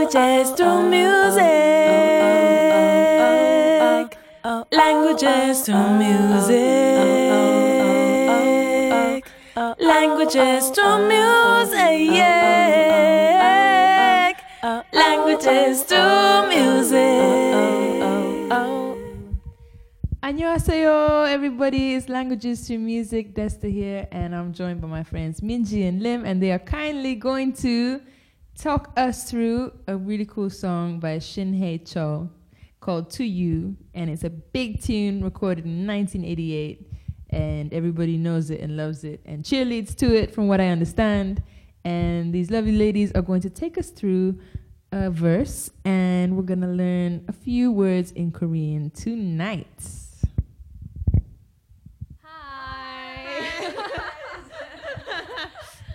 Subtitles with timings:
[0.00, 1.44] Languages through music.
[4.72, 6.56] Languages through music.
[9.78, 12.00] Languages through music.
[14.90, 16.98] Languages through music.
[20.22, 21.94] Annyeonghaseyo, everybody.
[21.96, 26.24] It's Languages to Music, Desta here, and I'm joined by my friends Minji and Lim,
[26.24, 28.00] and they are kindly going to
[28.60, 32.28] talk us through a really cool song by Shin Hae-chul
[32.80, 36.86] called To You, and it's a big tune recorded in 1988,
[37.30, 41.42] and everybody knows it and loves it and cheerleads to it, from what I understand.
[41.84, 44.38] And these lovely ladies are going to take us through
[44.92, 49.66] a verse, and we're gonna learn a few words in Korean tonight.
[52.22, 53.24] Hi.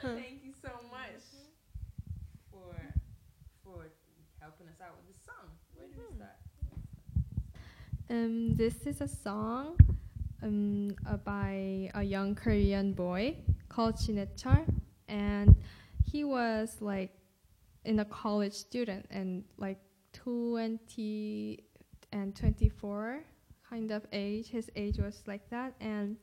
[0.00, 1.24] Thank you so much
[2.50, 2.74] for
[3.64, 3.84] for
[4.64, 5.50] helping us out with this song.
[5.74, 6.36] Where do we start?
[8.10, 9.76] Um, this is a song
[10.42, 13.36] um, uh, by a young Korean boy
[13.68, 14.64] called Shin Hae-chul,
[15.08, 15.56] and
[16.10, 17.10] he was like
[17.84, 19.78] in a college student and like
[20.12, 21.64] 20
[22.12, 23.20] and 24
[23.68, 24.48] kind of age.
[24.48, 26.16] His age was like that, and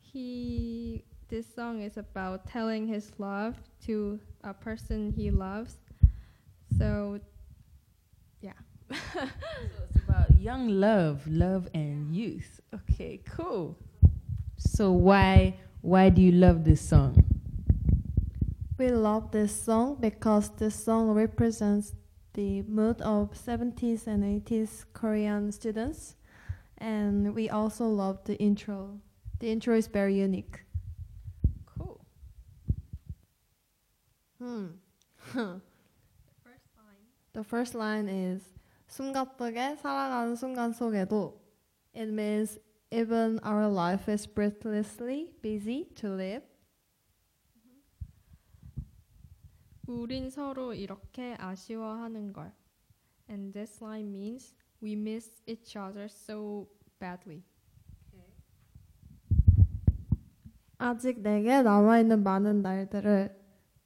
[0.00, 3.56] he this song is about telling his love
[3.86, 5.76] to a person he loves.
[6.78, 7.20] So,
[8.42, 8.52] yeah.
[9.14, 9.20] So
[9.88, 12.60] it's about young love, love and youth.
[12.74, 13.78] Okay, cool.
[14.58, 17.24] So why why do you love this song?
[18.78, 21.94] We love this song because this song represents
[22.34, 26.16] the mood of 70s and 80s Korean students.
[26.78, 29.00] And we also love the intro.
[29.38, 30.64] The intro is very unique.
[31.66, 32.04] Cool.
[34.38, 34.66] Hmm.
[37.33, 38.53] The first line is
[38.87, 41.41] 숨가쁘게 살아가는 순간 속에도
[41.95, 42.59] It means
[42.91, 46.45] even our life is breathlessly busy to live.
[49.87, 52.51] 우린 서로 이렇게 아쉬워하는 걸.
[53.29, 56.67] And this line means we miss each other so
[56.99, 57.43] badly.
[60.77, 63.40] 아직 내게 남아있는 많은 날들을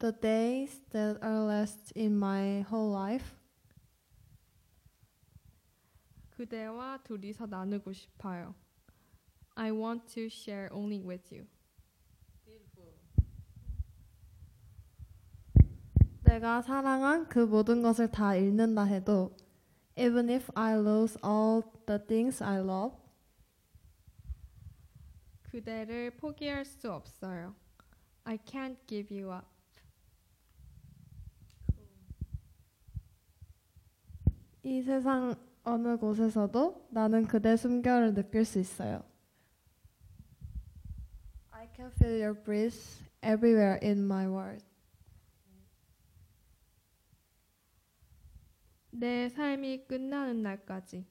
[0.00, 3.34] The days that are left in my whole life
[6.36, 8.54] 그대와 둘이서 나누고 싶어요.
[9.54, 11.46] I want to share only with you.
[16.24, 19.34] 내가 사랑한 그 모든 것을 다 잃는다 해도
[19.96, 22.94] Even if I lose all the things I love
[25.42, 27.54] 그대를 포기할 수 없어요.
[28.24, 29.49] I can't give you up.
[34.62, 39.02] 이 세상 어느 곳에서도 나는 그대 숨결을 느낄 수 있어요.
[41.50, 44.64] I can feel your breath everywhere in my world.
[48.90, 51.04] 내 삶이 끝나는 날까지.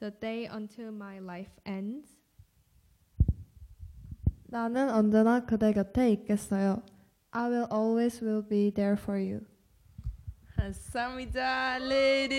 [0.00, 2.18] The day until my life ends.
[4.46, 6.82] 나는 언제나 그대 곁에 있겠어요.
[7.30, 9.44] I will always will be there for you.
[10.67, 12.33] Samida ladies,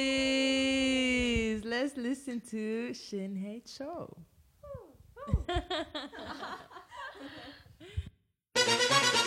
[1.65, 4.15] let's listen to Shin Hae-chul.
[4.61, 4.93] Whoa,
[5.37, 5.45] oh,
[8.57, 9.27] oh.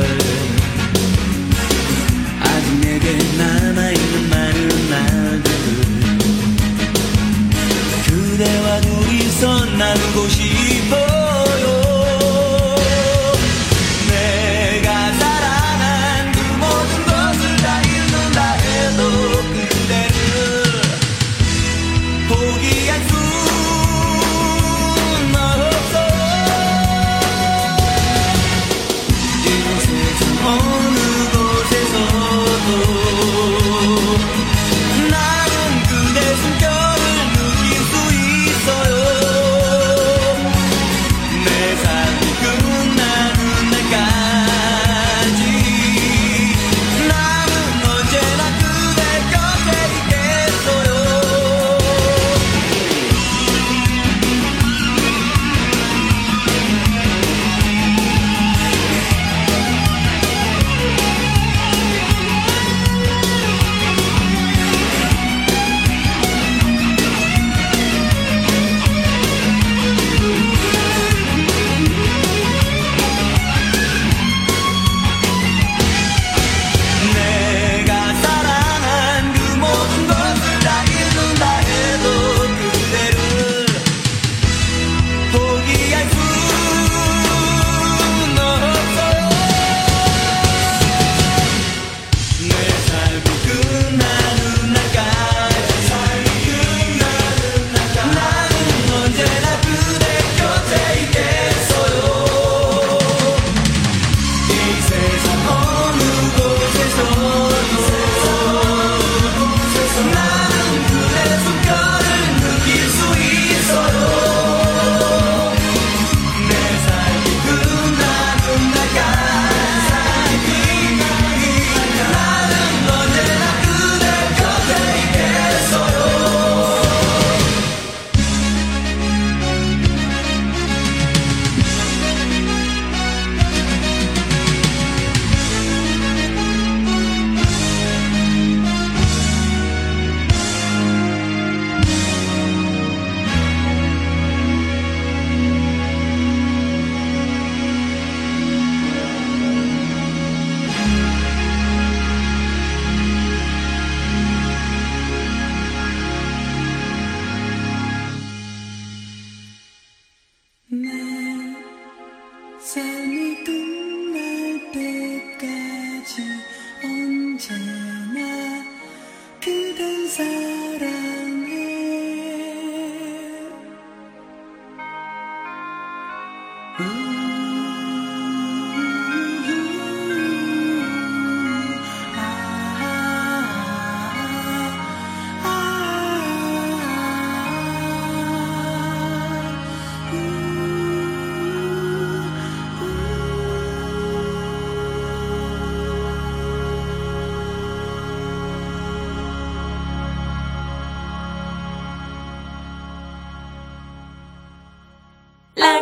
[0.00, 0.27] 아
[30.20, 30.58] Oh.
[30.58, 30.67] home.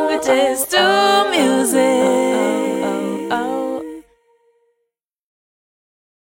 [0.08, 2.15] Languages to music.